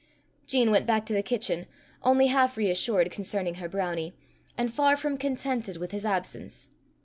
[0.47, 1.67] Jean went back to the kitchen,
[2.01, 4.15] only half reassured concerning her brownie,
[4.57, 6.69] and far from contented with his absence.